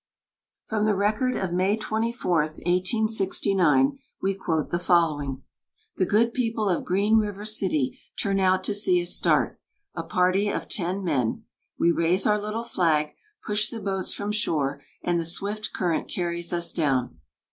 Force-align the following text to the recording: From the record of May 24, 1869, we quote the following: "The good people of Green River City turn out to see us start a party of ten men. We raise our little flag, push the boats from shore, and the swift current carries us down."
From 0.65 0.87
the 0.87 0.95
record 0.95 1.35
of 1.35 1.53
May 1.53 1.77
24, 1.77 2.37
1869, 2.41 3.99
we 4.19 4.33
quote 4.33 4.71
the 4.71 4.79
following: 4.79 5.43
"The 5.97 6.07
good 6.07 6.33
people 6.33 6.67
of 6.69 6.83
Green 6.83 7.17
River 7.17 7.45
City 7.45 7.99
turn 8.19 8.39
out 8.39 8.63
to 8.63 8.73
see 8.73 8.99
us 8.99 9.13
start 9.15 9.59
a 9.93 10.01
party 10.01 10.49
of 10.49 10.67
ten 10.67 11.03
men. 11.03 11.43
We 11.77 11.91
raise 11.91 12.25
our 12.25 12.41
little 12.41 12.63
flag, 12.63 13.09
push 13.45 13.69
the 13.69 13.79
boats 13.79 14.11
from 14.11 14.31
shore, 14.31 14.81
and 15.03 15.19
the 15.19 15.23
swift 15.25 15.71
current 15.71 16.07
carries 16.09 16.51
us 16.51 16.73
down." 16.73 17.19